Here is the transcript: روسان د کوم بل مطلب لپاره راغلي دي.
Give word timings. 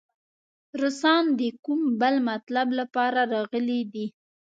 روسان 0.81 1.23
د 1.39 1.41
کوم 1.65 1.81
بل 2.01 2.15
مطلب 2.29 2.67
لپاره 2.79 3.21
راغلي 3.33 3.81
دي. 3.93 4.05